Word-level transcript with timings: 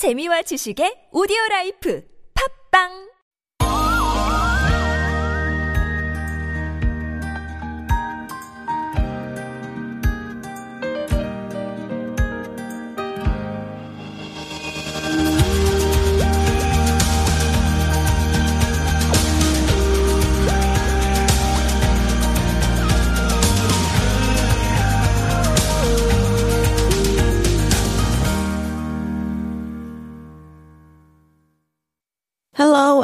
재미와 0.00 0.40
지식의 0.48 1.12
오디오 1.12 1.36
라이프. 1.50 2.00
팝빵 2.32 3.09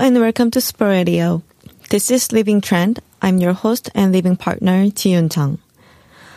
and 0.06 0.20
welcome 0.20 0.52
to 0.52 0.60
Super 0.60 0.87
Radio. 0.87 1.42
This 1.91 2.12
is 2.12 2.30
Living 2.30 2.60
Trend. 2.60 3.01
I'm 3.20 3.38
your 3.38 3.55
host 3.55 3.91
and 3.92 4.12
living 4.12 4.37
partner, 4.37 4.88
Ji-Yun 4.88 5.29
Chang. 5.29 5.59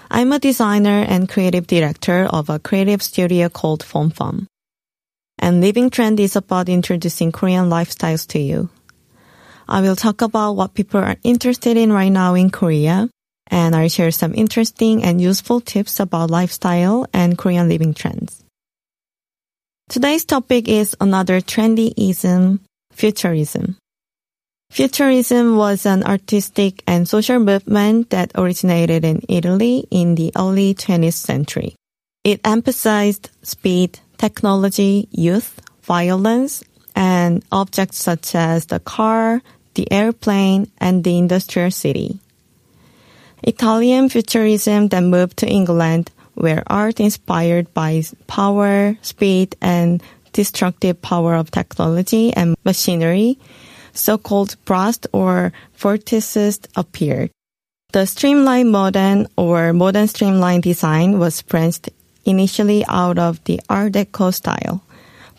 I'm 0.09 0.31
a 0.31 0.39
designer 0.39 1.05
and 1.07 1.29
creative 1.29 1.67
director 1.67 2.25
of 2.25 2.49
a 2.49 2.57
creative 2.57 3.03
studio 3.03 3.47
called 3.47 3.83
Fom. 3.83 4.47
And 5.37 5.61
Living 5.61 5.91
Trend 5.91 6.19
is 6.19 6.35
about 6.35 6.67
introducing 6.67 7.31
Korean 7.31 7.69
lifestyles 7.69 8.25
to 8.29 8.39
you. 8.39 8.69
I 9.67 9.81
will 9.81 9.95
talk 9.95 10.23
about 10.23 10.53
what 10.53 10.73
people 10.73 11.01
are 11.01 11.17
interested 11.21 11.77
in 11.77 11.93
right 11.93 12.09
now 12.09 12.33
in 12.33 12.49
Korea, 12.49 13.07
and 13.51 13.75
I'll 13.75 13.87
share 13.87 14.09
some 14.09 14.33
interesting 14.33 15.03
and 15.03 15.21
useful 15.21 15.61
tips 15.61 15.99
about 15.99 16.31
lifestyle 16.31 17.05
and 17.13 17.37
Korean 17.37 17.69
living 17.69 17.93
trends. 17.93 18.43
Today's 19.89 20.25
topic 20.25 20.67
is 20.67 20.95
another 20.99 21.39
trendyism, 21.39 22.61
futurism. 22.99 23.77
Futurism 24.69 25.55
was 25.55 25.85
an 25.85 26.03
artistic 26.03 26.83
and 26.85 27.07
social 27.07 27.39
movement 27.39 28.11
that 28.11 28.31
originated 28.35 29.05
in 29.05 29.23
Italy 29.29 29.87
in 29.89 30.15
the 30.15 30.31
early 30.37 30.75
20th 30.75 31.13
century. 31.13 31.75
It 32.23 32.41
emphasized 32.43 33.31
speed, 33.41 33.99
technology, 34.17 35.07
youth, 35.11 35.61
violence, 35.81 36.61
and 36.93 37.41
objects 37.51 38.03
such 38.03 38.35
as 38.35 38.67
the 38.67 38.79
car, 38.79 39.41
the 39.73 39.89
airplane, 39.91 40.69
and 40.77 41.03
the 41.03 41.17
industrial 41.17 41.71
city. 41.71 42.19
Italian 43.41 44.09
futurism 44.09 44.89
then 44.89 45.09
moved 45.09 45.37
to 45.37 45.47
England, 45.47 46.11
where 46.35 46.63
art 46.67 46.99
inspired 46.99 47.73
by 47.73 48.03
power, 48.27 48.97
speed, 49.01 49.55
and 49.61 50.03
destructive 50.33 51.01
power 51.01 51.35
of 51.35 51.51
technology 51.51 52.33
and 52.33 52.55
machinery, 52.63 53.37
so-called 53.93 54.55
Blast 54.65 55.07
or 55.11 55.51
vortices 55.75 56.59
appeared. 56.75 57.31
The 57.91 58.05
streamlined 58.05 58.71
modern 58.71 59.27
or 59.35 59.73
modern 59.73 60.07
streamlined 60.07 60.63
design 60.63 61.17
was 61.17 61.41
branched 61.41 61.89
initially 62.25 62.85
out 62.87 63.17
of 63.17 63.43
the 63.45 63.59
Art 63.69 63.93
Deco 63.93 64.33
style, 64.33 64.83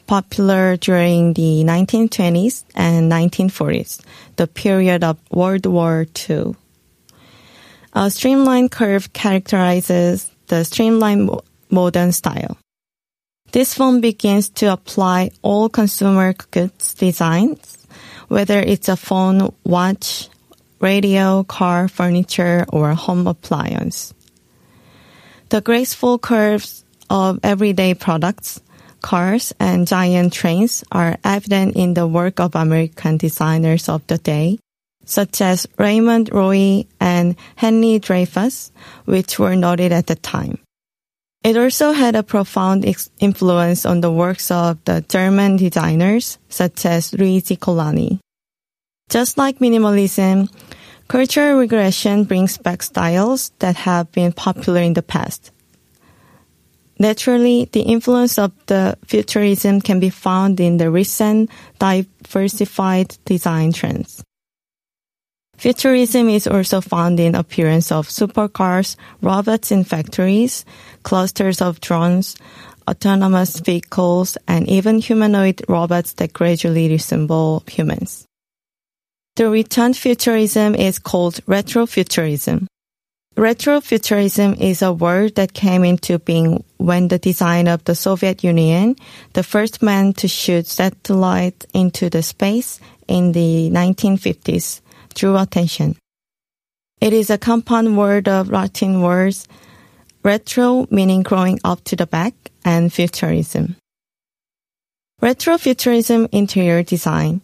popular 0.07 0.77
during 0.77 1.35
the 1.35 1.63
1920s 1.65 2.65
and 2.75 3.11
1940s, 3.11 4.01
the 4.37 4.49
period 4.49 5.05
of 5.05 5.17
World 5.31 5.67
War 5.67 6.07
II. 6.29 6.57
A 7.93 8.11
streamlined 8.11 8.73
curve 8.73 9.13
characterizes 9.13 10.31
the 10.49 10.65
streamlined 10.65 11.31
modern 11.71 12.11
style. 12.11 12.59
This 13.53 13.75
phone 13.75 14.01
begins 14.01 14.49
to 14.63 14.73
apply 14.73 15.33
all 15.43 15.69
consumer 15.69 16.35
goods 16.53 16.95
designs, 16.95 17.79
whether 18.29 18.61
it's 18.61 18.89
a 18.89 18.97
phone, 18.97 19.53
watch, 19.65 20.29
radio, 20.79 21.43
car, 21.43 21.89
furniture, 21.89 22.65
or 22.69 22.95
home 22.95 23.27
appliance. 23.27 24.15
The 25.49 25.61
graceful 25.61 26.21
curves 26.21 26.85
of 27.11 27.41
everyday 27.43 27.95
products, 27.95 28.61
cars, 29.03 29.53
and 29.59 29.89
giant 29.89 30.33
trains 30.33 30.85
are 30.93 31.19
evident 31.25 31.75
in 31.75 31.95
the 31.95 32.07
work 32.07 32.39
of 32.39 32.55
American 32.55 33.17
designers 33.17 33.89
of 33.89 34.07
the 34.07 34.19
day, 34.19 34.61
such 35.05 35.41
as 35.41 35.67
Raymond 35.77 36.31
Loewy 36.31 36.87
and 37.01 37.35
Henry 37.57 37.99
Dreyfuss, 37.99 38.71
which 39.07 39.41
were 39.41 39.57
noted 39.57 39.91
at 39.91 40.07
the 40.07 40.15
time. 40.15 40.59
It 41.43 41.57
also 41.57 41.93
had 41.93 42.17
a 42.17 42.23
profound 42.23 42.85
influence 43.19 43.87
on 43.87 44.03
the 44.03 44.13
works 44.13 44.51
of 44.51 44.77
the 44.85 45.03
German 45.09 45.57
designers 45.57 46.39
such 46.51 46.85
as 46.85 47.15
Luigi 47.15 47.57
Colani. 47.57 48.19
Just 49.09 49.39
like 49.39 49.59
minimalism, 49.59 50.53
cultural 51.09 51.59
regression 51.59 52.25
brings 52.25 52.59
back 52.59 52.83
styles 52.83 53.53
that 53.59 53.75
have 53.77 54.13
been 54.13 54.33
popular 54.33 54.83
in 54.83 54.93
the 54.93 55.03
past. 55.03 55.51
Naturally, 56.99 57.65
the 57.73 57.81
influence 57.81 58.39
of 58.39 58.53
the 58.67 58.99
futurism 59.07 59.81
can 59.81 59.99
be 59.99 60.11
found 60.11 60.61
in 60.61 60.77
the 60.77 60.91
recent 60.91 61.49
diversified 61.79 63.17
design 63.25 63.73
trends. 63.73 64.23
Futurism 65.61 66.31
is 66.31 66.47
also 66.47 66.81
found 66.81 67.21
in 67.21 67.35
appearance 67.35 67.93
of 67.93 68.09
supercars, 68.09 68.97
robots 69.21 69.71
in 69.71 69.85
factories, 69.85 70.65
clusters 71.03 71.61
of 71.61 71.83
drones, 71.83 72.35
autonomous 72.89 73.61
vehicles, 73.61 74.39
and 74.49 74.67
even 74.71 75.01
humanoid 75.01 75.61
robots 75.69 76.15
that 76.15 76.33
gradually 76.33 76.89
resemble 76.89 77.63
humans. 77.69 78.25
The 79.37 79.51
returned 79.51 79.99
futurism 79.99 80.75
is 80.75 80.99
called 80.99 81.45
retrofuturism. 81.45 82.65
Retrofuturism 83.37 84.59
is 84.59 84.81
a 84.81 84.95
word 84.95 85.35
that 85.35 85.53
came 85.53 85.85
into 85.85 86.19
being 86.19 86.65
when 86.79 87.09
the 87.09 87.19
design 87.19 87.69
of 87.69 87.85
the 87.85 87.95
Soviet 87.95 88.43
Union, 88.43 88.97
the 89.35 89.43
first 89.43 89.83
man 89.83 90.15
to 90.15 90.27
shoot 90.27 90.67
satellite 90.67 91.67
into 91.75 92.09
the 92.09 92.23
space 92.23 92.81
in 93.09 93.33
the 93.33 93.69
1950s, 93.71 94.81
drew 95.15 95.37
attention. 95.37 95.97
It 97.01 97.13
is 97.13 97.31
a 97.31 97.39
compound 97.39 97.97
word 97.97 98.29
of 98.29 98.51
Latin 98.51 99.01
words 99.03 99.49
retro 100.23 100.87
meaning 100.91 101.23
growing 101.23 101.59
up 101.65 101.83
to 101.85 101.97
the 101.97 102.07
back 102.07 102.35
and 102.65 102.93
futurism. 102.93 103.77
Retrofuturism 105.23 106.29
interior 106.33 106.83
design, 106.83 107.41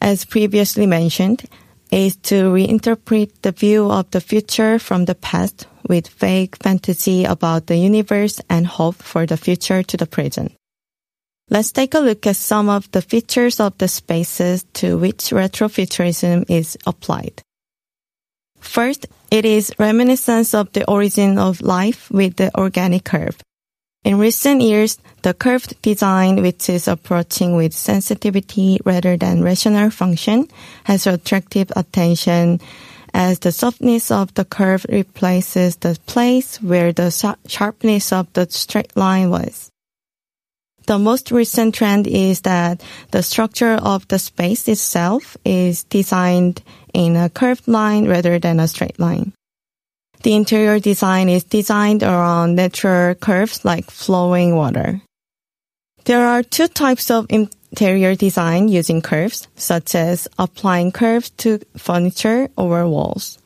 as 0.00 0.24
previously 0.24 0.86
mentioned, 0.86 1.44
is 1.90 2.16
to 2.16 2.50
reinterpret 2.52 3.30
the 3.42 3.52
view 3.52 3.90
of 3.90 4.10
the 4.10 4.20
future 4.20 4.78
from 4.78 5.04
the 5.04 5.14
past 5.14 5.66
with 5.88 6.08
vague 6.08 6.56
fantasy 6.56 7.24
about 7.24 7.66
the 7.66 7.76
universe 7.76 8.40
and 8.50 8.66
hope 8.66 8.96
for 8.96 9.26
the 9.26 9.36
future 9.36 9.82
to 9.82 9.96
the 9.96 10.06
present. 10.06 10.52
Let's 11.50 11.72
take 11.72 11.94
a 11.94 12.00
look 12.00 12.26
at 12.26 12.36
some 12.36 12.70
of 12.70 12.90
the 12.92 13.02
features 13.02 13.60
of 13.60 13.76
the 13.78 13.88
spaces 13.88 14.64
to 14.74 14.96
which 14.96 15.28
retrofuturism 15.28 16.48
is 16.48 16.78
applied. 16.86 17.42
First, 18.58 19.06
it 19.30 19.44
is 19.44 19.74
reminiscence 19.78 20.54
of 20.54 20.72
the 20.72 20.88
origin 20.90 21.38
of 21.38 21.60
life 21.60 22.10
with 22.10 22.36
the 22.36 22.50
organic 22.58 23.04
curve. 23.04 23.38
In 24.04 24.18
recent 24.18 24.62
years, 24.62 24.98
the 25.22 25.34
curved 25.34 25.80
design, 25.82 26.40
which 26.40 26.68
is 26.68 26.88
approaching 26.88 27.56
with 27.56 27.74
sensitivity 27.74 28.78
rather 28.84 29.16
than 29.16 29.42
rational 29.42 29.90
function, 29.90 30.48
has 30.84 31.06
attracted 31.06 31.72
attention 31.76 32.60
as 33.12 33.38
the 33.38 33.52
softness 33.52 34.10
of 34.10 34.32
the 34.34 34.44
curve 34.44 34.84
replaces 34.88 35.76
the 35.76 35.98
place 36.06 36.60
where 36.62 36.92
the 36.92 37.10
sharpness 37.46 38.12
of 38.12 38.32
the 38.32 38.46
straight 38.50 38.96
line 38.96 39.30
was. 39.30 39.70
The 40.86 40.98
most 40.98 41.30
recent 41.30 41.74
trend 41.74 42.06
is 42.06 42.42
that 42.42 42.82
the 43.10 43.22
structure 43.22 43.74
of 43.74 44.06
the 44.08 44.18
space 44.18 44.68
itself 44.68 45.36
is 45.44 45.84
designed 45.84 46.62
in 46.92 47.16
a 47.16 47.30
curved 47.30 47.66
line 47.66 48.06
rather 48.06 48.38
than 48.38 48.60
a 48.60 48.68
straight 48.68 49.00
line. 49.00 49.32
The 50.22 50.34
interior 50.34 50.78
design 50.78 51.28
is 51.28 51.44
designed 51.44 52.02
around 52.02 52.56
natural 52.56 53.14
curves 53.14 53.64
like 53.64 53.90
flowing 53.90 54.56
water. 54.56 55.00
There 56.04 56.26
are 56.26 56.42
two 56.42 56.68
types 56.68 57.10
of 57.10 57.26
interior 57.30 58.14
design 58.14 58.68
using 58.68 59.00
curves, 59.00 59.48
such 59.56 59.94
as 59.94 60.28
applying 60.38 60.92
curves 60.92 61.30
to 61.44 61.60
furniture 61.76 62.48
or 62.56 62.86
walls. 62.86 63.38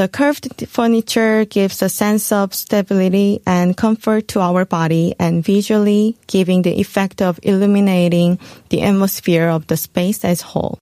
The 0.00 0.08
curved 0.08 0.66
furniture 0.66 1.44
gives 1.44 1.82
a 1.82 1.90
sense 1.90 2.32
of 2.32 2.54
stability 2.54 3.42
and 3.44 3.76
comfort 3.76 4.28
to 4.28 4.40
our 4.40 4.64
body 4.64 5.14
and 5.18 5.44
visually 5.44 6.16
giving 6.26 6.62
the 6.62 6.80
effect 6.80 7.20
of 7.20 7.38
illuminating 7.42 8.38
the 8.70 8.80
atmosphere 8.80 9.48
of 9.50 9.66
the 9.66 9.76
space 9.76 10.24
as 10.24 10.40
whole. 10.40 10.78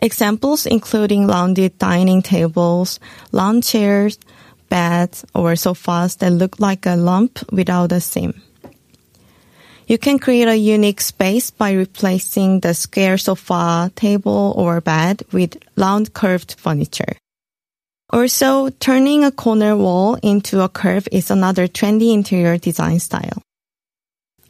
Examples 0.00 0.64
including 0.64 1.26
rounded 1.26 1.76
dining 1.76 2.22
tables, 2.22 2.98
lawn 3.32 3.60
chairs, 3.60 4.18
beds, 4.70 5.26
or 5.34 5.54
sofas 5.54 6.16
that 6.16 6.32
look 6.32 6.58
like 6.58 6.86
a 6.86 6.96
lump 6.96 7.38
without 7.52 7.92
a 7.92 8.00
seam. 8.00 8.40
You 9.86 9.98
can 9.98 10.18
create 10.18 10.48
a 10.48 10.56
unique 10.56 11.02
space 11.02 11.50
by 11.50 11.72
replacing 11.72 12.60
the 12.60 12.72
square 12.72 13.18
sofa, 13.18 13.92
table, 13.94 14.54
or 14.56 14.80
bed 14.80 15.20
with 15.32 15.58
round 15.76 16.14
curved 16.14 16.54
furniture. 16.58 17.12
Also, 18.12 18.68
turning 18.68 19.24
a 19.24 19.32
corner 19.32 19.74
wall 19.74 20.16
into 20.22 20.60
a 20.60 20.68
curve 20.68 21.08
is 21.10 21.30
another 21.30 21.66
trendy 21.66 22.12
interior 22.12 22.58
design 22.58 23.00
style. 23.00 23.40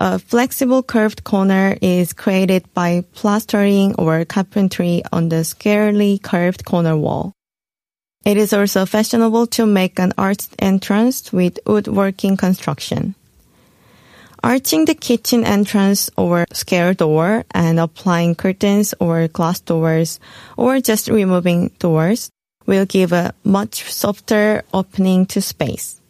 A 0.01 0.19
flexible 0.19 0.83
curved 0.83 1.23
corner 1.23 1.79
is 1.81 2.13
created 2.13 2.67
by 2.75 3.05
plastering 3.15 3.95
or 3.95 4.25
carpentry 4.25 5.03
on 5.13 5.29
the 5.29 5.45
squarely 5.45 6.19
curved 6.19 6.65
corner 6.65 6.97
wall. 6.97 7.33
It 8.25 8.37
is 8.37 8.53
also 8.53 8.85
fashionable 8.85 9.47
to 9.55 9.65
make 9.65 10.01
an 10.01 10.13
arched 10.19 10.57
entrance 10.59 11.33
with 11.33 11.61
woodworking 11.65 12.37
construction. 12.37 13.15
Arching 14.43 14.87
the 14.87 14.97
kitchen 14.97 15.45
entrance 15.45 16.11
or 16.17 16.47
square 16.53 16.95
door 16.95 17.45
and 17.53 17.79
applying 17.79 18.35
curtains 18.35 18.93
or 18.99 19.29
glass 19.29 19.61
doors 19.61 20.19
or 20.57 20.81
just 20.81 21.07
removing 21.07 21.71
doors 21.79 22.29
will 22.67 22.87
give 22.87 23.13
a 23.13 23.35
much 23.45 23.91
softer 23.91 24.63
opening 24.73 25.27
to 25.27 25.41
space. 25.41 26.01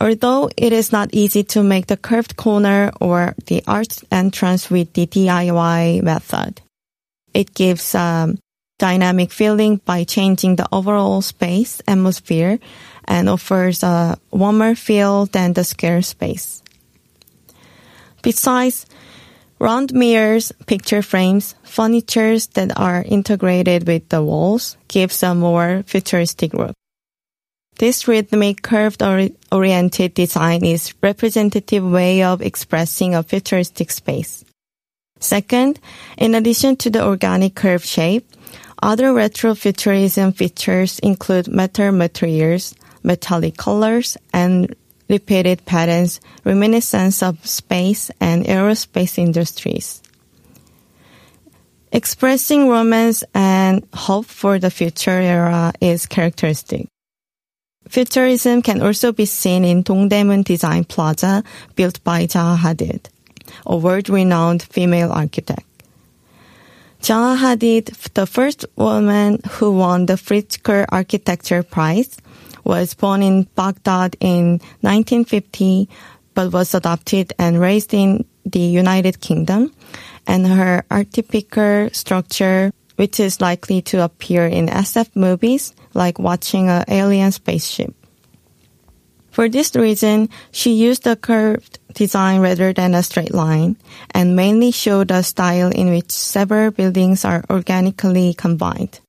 Although 0.00 0.50
it 0.56 0.72
is 0.72 0.92
not 0.92 1.10
easy 1.12 1.44
to 1.44 1.62
make 1.62 1.86
the 1.86 1.96
curved 1.96 2.36
corner 2.36 2.90
or 3.00 3.34
the 3.46 3.62
arched 3.66 4.04
entrance 4.10 4.70
with 4.70 4.92
the 4.92 5.06
DIY 5.06 6.02
method, 6.02 6.60
it 7.32 7.54
gives 7.54 7.94
a 7.94 8.34
dynamic 8.78 9.30
feeling 9.30 9.80
by 9.84 10.04
changing 10.04 10.56
the 10.56 10.68
overall 10.72 11.22
space 11.22 11.80
atmosphere 11.86 12.58
and 13.06 13.28
offers 13.28 13.82
a 13.82 14.18
warmer 14.30 14.74
feel 14.74 15.26
than 15.26 15.52
the 15.52 15.64
square 15.64 16.02
space. 16.02 16.62
Besides, 18.22 18.86
Round 19.64 19.94
mirrors, 19.94 20.52
picture 20.66 21.00
frames, 21.00 21.54
furnitures 21.62 22.48
that 22.48 22.78
are 22.78 23.02
integrated 23.02 23.86
with 23.86 24.10
the 24.10 24.22
walls 24.22 24.76
gives 24.88 25.22
a 25.22 25.34
more 25.34 25.82
futuristic 25.86 26.52
look. 26.52 26.74
This 27.78 28.06
rhythmic 28.06 28.60
curved 28.60 29.02
oriented 29.50 30.12
design 30.12 30.66
is 30.66 30.92
representative 31.02 31.82
way 31.82 32.22
of 32.22 32.42
expressing 32.42 33.14
a 33.14 33.22
futuristic 33.22 33.90
space. 33.90 34.44
Second, 35.18 35.80
in 36.18 36.34
addition 36.34 36.76
to 36.84 36.90
the 36.90 37.02
organic 37.02 37.54
curve 37.54 37.86
shape, 37.86 38.28
other 38.82 39.14
retrofuturism 39.14 40.36
features 40.36 40.98
include 40.98 41.48
metal 41.48 41.90
materials, 41.90 42.74
metallic 43.02 43.56
colors, 43.56 44.18
and 44.30 44.76
repeated 45.08 45.64
patterns 45.64 46.20
reminiscent 46.44 47.22
of 47.22 47.44
space 47.46 48.10
and 48.20 48.44
aerospace 48.44 49.18
industries. 49.18 50.02
Expressing 51.92 52.68
romance 52.68 53.22
and 53.34 53.86
hope 53.94 54.26
for 54.26 54.58
the 54.58 54.70
future 54.70 55.20
era 55.20 55.72
is 55.80 56.06
characteristic. 56.06 56.88
Futurism 57.88 58.62
can 58.62 58.82
also 58.82 59.12
be 59.12 59.26
seen 59.26 59.64
in 59.64 59.84
Dongdaemun 59.84 60.42
Design 60.42 60.84
Plaza 60.84 61.44
built 61.76 62.02
by 62.02 62.26
Zaha 62.26 62.56
Hadid, 62.56 63.06
a 63.66 63.76
world-renowned 63.76 64.62
female 64.62 65.12
architect. 65.12 65.66
Zaha 67.00 67.36
Hadid, 67.36 67.92
the 68.14 68.26
first 68.26 68.64
woman 68.76 69.38
who 69.50 69.72
won 69.72 70.06
the 70.06 70.14
Pritzker 70.14 70.86
Architecture 70.88 71.62
Prize, 71.62 72.16
was 72.64 72.94
born 72.94 73.22
in 73.22 73.44
Baghdad 73.54 74.16
in 74.20 74.60
1950, 74.80 75.88
but 76.34 76.52
was 76.52 76.74
adopted 76.74 77.32
and 77.38 77.60
raised 77.60 77.94
in 77.94 78.24
the 78.44 78.60
United 78.60 79.20
Kingdom. 79.20 79.72
And 80.26 80.46
her 80.46 80.84
atypical 80.90 81.94
structure, 81.94 82.72
which 82.96 83.20
is 83.20 83.40
likely 83.40 83.82
to 83.82 84.02
appear 84.02 84.46
in 84.46 84.68
SF 84.68 85.14
movies, 85.14 85.74
like 85.92 86.18
watching 86.18 86.68
an 86.68 86.84
alien 86.88 87.32
spaceship. 87.32 87.94
For 89.30 89.48
this 89.48 89.74
reason, 89.74 90.28
she 90.52 90.72
used 90.72 91.06
a 91.08 91.16
curved 91.16 91.80
design 91.92 92.40
rather 92.40 92.72
than 92.72 92.94
a 92.94 93.02
straight 93.02 93.34
line, 93.34 93.76
and 94.12 94.36
mainly 94.36 94.70
showed 94.70 95.10
a 95.10 95.24
style 95.24 95.70
in 95.70 95.90
which 95.90 96.12
several 96.12 96.70
buildings 96.70 97.24
are 97.24 97.44
organically 97.50 98.34
combined. 98.34 99.00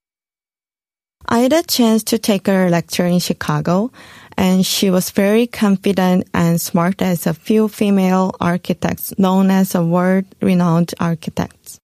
I 1.27 1.39
had 1.39 1.53
a 1.53 1.63
chance 1.63 2.03
to 2.05 2.19
take 2.19 2.47
her 2.47 2.69
lecture 2.69 3.05
in 3.05 3.19
Chicago, 3.19 3.91
and 4.37 4.65
she 4.65 4.89
was 4.89 5.09
very 5.09 5.47
confident 5.47 6.27
and 6.33 6.61
smart 6.61 7.01
as 7.01 7.25
a 7.25 7.33
few 7.33 7.67
female 7.67 8.35
architects 8.39 9.17
known 9.17 9.49
as 9.49 9.73
a 9.73 9.83
world-renowned 9.83 10.93
architects. 10.99 11.79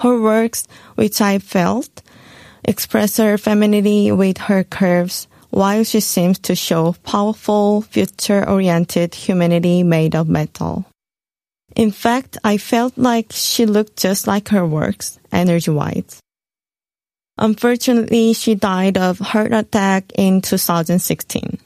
Her 0.00 0.20
works, 0.20 0.66
which 0.94 1.20
I 1.20 1.38
felt, 1.38 2.02
express 2.64 3.18
her 3.18 3.36
femininity 3.36 4.10
with 4.12 4.38
her 4.38 4.64
curves, 4.64 5.28
while 5.50 5.84
she 5.84 6.00
seems 6.00 6.38
to 6.40 6.56
show 6.56 6.94
powerful, 7.04 7.82
future-oriented 7.82 9.14
humanity 9.14 9.82
made 9.82 10.16
of 10.16 10.28
metal. 10.28 10.84
In 11.76 11.90
fact, 11.90 12.38
I 12.42 12.56
felt 12.56 12.96
like 12.96 13.30
she 13.30 13.66
looked 13.66 13.96
just 13.96 14.26
like 14.26 14.48
her 14.48 14.66
works, 14.66 15.18
energy-wise. 15.30 16.20
Unfortunately, 17.36 18.32
she 18.32 18.54
died 18.54 18.96
of 18.96 19.18
heart 19.18 19.52
attack 19.52 20.12
in 20.16 20.40
2016. 20.40 21.58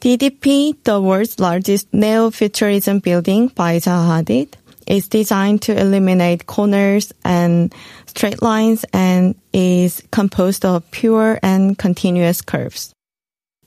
DDP, 0.00 0.74
the 0.84 1.00
world's 1.00 1.38
largest 1.38 1.92
neo-futurism 1.92 2.98
building 2.98 3.48
by 3.48 3.76
Zaha 3.76 4.24
Hadid, 4.24 4.54
is 4.86 5.08
designed 5.08 5.62
to 5.62 5.78
eliminate 5.78 6.46
corners 6.46 7.12
and 7.24 7.72
straight 8.06 8.42
lines 8.42 8.84
and 8.92 9.34
is 9.52 10.02
composed 10.10 10.64
of 10.64 10.90
pure 10.90 11.38
and 11.42 11.78
continuous 11.78 12.42
curves. 12.42 12.92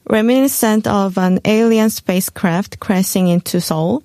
Reminiscent 0.10 0.88
of 0.88 1.18
an 1.18 1.40
alien 1.46 1.90
spacecraft 1.90 2.80
crashing 2.80 3.28
into 3.28 3.62
Seoul, 3.62 4.04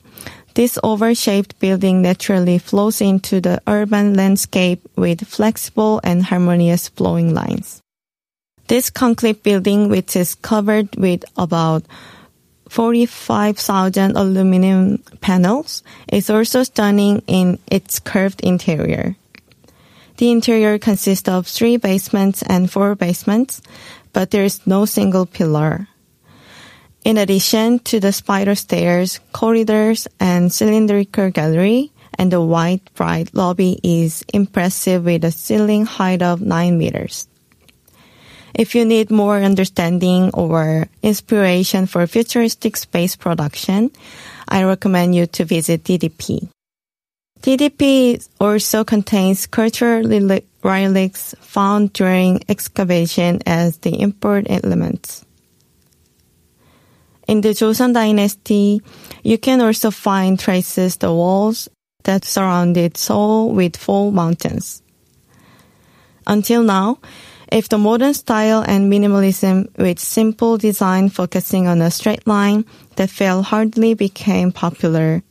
this 0.55 0.79
oval-shaped 0.83 1.59
building 1.61 2.03
naturally 2.03 2.59
flows 2.59 3.01
into 3.01 3.41
the 3.41 3.61
urban 3.67 4.15
landscape 4.15 4.81
with 4.97 5.27
flexible 5.27 6.01
and 6.03 6.25
harmonious 6.25 6.89
flowing 6.89 7.35
lines. 7.35 7.81
This 8.67 8.91
concrete 8.91 9.43
building, 9.43 9.89
which 9.89 10.15
is 10.15 10.35
covered 10.37 10.95
with 10.97 11.25
about 11.37 11.85
45,000 12.69 14.17
aluminum 14.17 14.99
panels, 15.21 15.83
is 16.07 16.31
also 16.31 16.63
stunning 16.63 17.23
in 17.27 17.59
its 17.67 17.99
curved 17.99 18.41
interior. 18.43 19.17
The 20.19 20.31
interior 20.31 20.79
consists 20.79 21.29
of 21.29 21.47
three 21.47 21.79
basements 21.79 22.43
and 22.43 22.71
four 22.71 22.95
basements, 22.95 23.61
but 24.13 24.31
there 24.31 24.45
is 24.45 24.67
no 24.67 24.85
single 24.85 25.27
pillar. 25.27 25.89
In 27.05 27.17
addition 27.17 27.79
to 27.91 27.99
the 27.99 28.13
spider 28.13 28.55
stairs, 28.55 29.21
corridors, 29.33 30.07
and 30.19 30.53
cylindrical 30.53 31.31
gallery, 31.31 31.93
and 32.19 32.31
the 32.31 32.43
white 32.43 32.93
bright 32.95 33.35
lobby 33.35 33.81
is 33.83 34.23
impressive 34.35 35.05
with 35.05 35.25
a 35.25 35.33
ceiling 35.33 35.87
height 35.87 36.21
of 36.21 36.43
9 36.43 36.77
meters. 36.77 37.27
If 38.55 38.75
you 38.75 38.85
need 38.85 39.11
more 39.11 39.39
understanding 39.39 40.31
or 40.35 40.89
inspiration 41.03 41.87
for 41.87 42.07
futuristic 42.07 42.77
space 42.77 43.17
production, 43.17 43.91
I 44.49 44.65
recommend 44.65 45.15
you 45.15 45.27
to 45.39 45.45
visit 45.45 45.85
DDP. 45.85 46.49
DDP 47.41 48.29
also 48.39 48.85
contains 48.85 49.47
cultural 49.47 50.05
relics 50.63 51.35
found 51.41 51.95
during 51.95 52.45
excavation 52.51 53.41
as 53.47 53.79
the 53.79 53.99
import 54.03 54.45
elements. 54.51 55.25
In 57.31 57.43
the 57.43 57.51
Joseon 57.51 57.95
dynasty, 57.95 58.83
you 59.23 59.39
can 59.39 59.61
also 59.61 59.93
find 59.93 60.37
traces 60.37 60.97
the 60.97 61.15
walls 61.15 61.69
that 62.03 62.25
surrounded 62.25 62.97
Seoul 62.97 63.55
with 63.55 63.77
four 63.77 64.11
mountains. 64.11 64.83
Until 66.27 66.65
now, 66.65 66.99
if 67.53 67.69
the 67.69 67.79
modern 67.79 68.15
style 68.15 68.65
and 68.67 68.93
minimalism 68.93 69.71
with 69.79 70.01
simple 70.01 70.59
design 70.59 71.09
focusing 71.09 71.69
on 71.69 71.81
a 71.81 71.93
straight 71.93 72.27
line 72.27 72.65
that 72.97 73.11
fell 73.11 73.45
hardly 73.45 73.95
became 73.95 74.51
popular, 74.51 75.23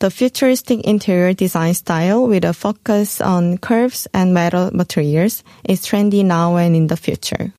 the 0.00 0.10
futuristic 0.10 0.80
interior 0.80 1.34
design 1.34 1.74
style 1.74 2.26
with 2.26 2.44
a 2.44 2.52
focus 2.52 3.20
on 3.20 3.58
curves 3.58 4.08
and 4.12 4.34
metal 4.34 4.74
materials 4.74 5.44
is 5.62 5.86
trendy 5.86 6.24
now 6.24 6.56
and 6.56 6.74
in 6.74 6.88
the 6.88 6.96
future. 6.96 7.52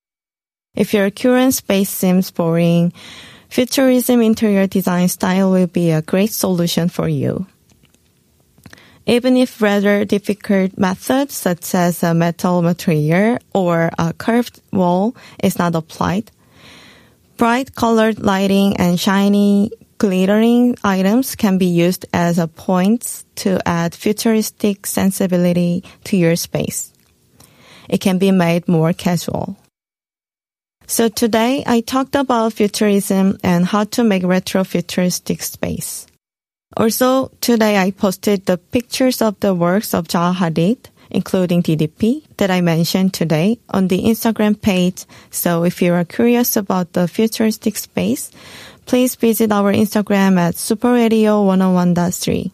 If 0.76 0.94
your 0.94 1.10
current 1.12 1.54
space 1.54 1.90
seems 1.90 2.30
boring, 2.30 2.92
Futurism 3.50 4.22
interior 4.22 4.68
design 4.68 5.08
style 5.08 5.52
will 5.52 5.68
be 5.68 5.90
a 5.90 6.04
great 6.04 6.32
solution 6.32 6.88
for 6.88 7.10
you. 7.10 7.48
Even 9.08 9.36
if 9.36 9.60
rather 9.60 10.06
difficult 10.06 10.78
methods 10.78 11.34
such 11.34 11.74
as 11.74 12.04
a 12.04 12.14
metal 12.14 12.62
material 12.62 13.40
or 13.54 13.90
a 13.98 14.14
curved 14.14 14.62
wall 14.72 15.16
is 15.42 15.58
not 15.58 15.74
applied, 15.74 16.30
bright 17.38 17.74
colored 17.74 18.20
lighting 18.20 18.78
and 18.78 19.00
shiny 19.00 19.72
glittering 19.98 20.76
items 20.84 21.36
can 21.36 21.58
be 21.58 21.66
used 21.66 22.06
as 22.14 22.38
a 22.38 22.48
points 22.48 23.26
to 23.34 23.60
add 23.68 23.96
futuristic 23.96 24.86
sensibility 24.86 25.84
to 26.04 26.16
your 26.16 26.36
space. 26.36 26.94
It 27.90 28.00
can 28.00 28.20
be 28.20 28.32
made 28.32 28.68
more 28.68 28.94
casual. 28.94 29.58
So 30.90 31.08
today 31.08 31.64
I 31.68 31.82
talked 31.82 32.16
about 32.16 32.54
futurism 32.54 33.38
and 33.44 33.64
how 33.64 33.84
to 33.94 34.04
make 34.04 34.24
retro 34.24 34.64
futuristic 34.64 35.44
space. 35.44 36.08
Also, 36.76 37.30
today 37.42 37.78
I 37.78 37.92
posted 37.92 38.48
the 38.48 38.58
pictures 38.58 39.22
of 39.22 39.40
the 39.40 39.54
works 39.54 39.94
of 39.94 40.08
Zaha 40.08 40.34
Hadid, 40.34 40.90
including 41.12 41.62
DDP, 41.62 42.24
that 42.38 42.50
I 42.50 42.62
mentioned 42.62 43.14
today 43.14 43.60
on 43.70 43.88
the 43.88 44.02
Instagram 44.02 44.60
page. 44.60 45.06
So 45.30 45.64
if 45.64 45.80
you 45.80 45.94
are 45.94 46.06
curious 46.06 46.58
about 46.58 46.94
the 46.94 47.08
futuristic 47.08 47.78
space, 47.78 48.32
please 48.88 49.14
visit 49.14 49.52
our 49.52 49.72
Instagram 49.72 50.40
at 50.40 50.56
superradio101.3. 50.56 52.52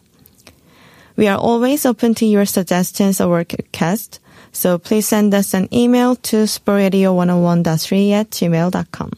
We 1.16 1.26
are 1.28 1.38
always 1.38 1.86
open 1.86 2.14
to 2.16 2.26
your 2.26 2.44
suggestions 2.44 3.18
or 3.18 3.38
requests, 3.48 4.20
so 4.56 4.78
please 4.78 5.06
send 5.06 5.34
us 5.34 5.52
an 5.54 5.68
email 5.72 6.16
to 6.16 6.44
superradio101.3 6.44 8.10
at 8.12 8.30
gmail.com. 8.30 9.10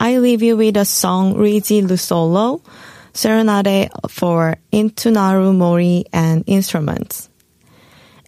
I 0.00 0.18
leave 0.18 0.42
you 0.42 0.56
with 0.56 0.76
a 0.76 0.84
song 0.84 1.34
Luigi 1.34 1.80
Russolo, 1.82 2.60
Serenade 3.14 3.90
for 4.08 4.56
Intonarumori 4.72 6.04
and 6.12 6.42
Instruments. 6.46 7.30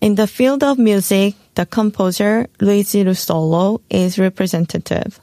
In 0.00 0.14
the 0.14 0.28
field 0.28 0.62
of 0.62 0.78
music, 0.78 1.34
the 1.54 1.66
composer 1.66 2.46
Luigi 2.60 3.04
Russolo 3.04 3.80
is 3.90 4.18
representative. 4.18 5.18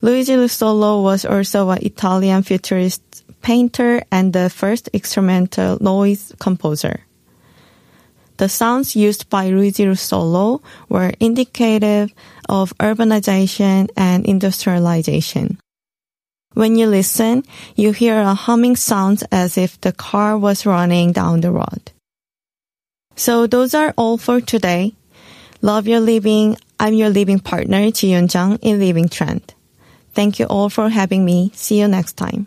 Luigi 0.00 0.32
Russolo 0.32 1.02
was 1.02 1.24
also 1.24 1.68
an 1.70 1.78
Italian 1.82 2.42
futurist 2.42 3.02
painter 3.42 4.02
and 4.10 4.32
the 4.32 4.48
first 4.48 4.88
instrumental 4.94 5.76
noise 5.80 6.32
composer. 6.40 7.04
The 8.36 8.48
sounds 8.48 8.96
used 8.96 9.30
by 9.30 9.48
Luigi 9.48 9.84
Russolo 9.84 10.62
were 10.88 11.12
indicative 11.20 12.12
of 12.48 12.76
urbanization 12.78 13.88
and 13.96 14.26
industrialization. 14.26 15.58
When 16.54 16.76
you 16.76 16.86
listen, 16.86 17.44
you 17.74 17.92
hear 17.92 18.20
a 18.20 18.34
humming 18.34 18.76
sound 18.76 19.22
as 19.30 19.58
if 19.58 19.80
the 19.80 19.92
car 19.92 20.38
was 20.38 20.66
running 20.66 21.12
down 21.12 21.40
the 21.40 21.50
road. 21.50 21.90
So 23.16 23.46
those 23.46 23.74
are 23.74 23.94
all 23.96 24.18
for 24.18 24.40
today. 24.40 24.94
Love 25.62 25.86
your 25.86 26.00
living. 26.00 26.56
I'm 26.78 26.94
your 26.94 27.10
living 27.10 27.38
partner, 27.38 27.90
Ji 27.90 28.10
Yun 28.12 28.28
Jung 28.32 28.58
in 28.62 28.78
Living 28.78 29.08
Trend. 29.08 29.54
Thank 30.12 30.38
you 30.38 30.46
all 30.46 30.68
for 30.68 30.88
having 30.88 31.24
me. 31.24 31.50
See 31.54 31.80
you 31.80 31.88
next 31.88 32.14
time. 32.14 32.46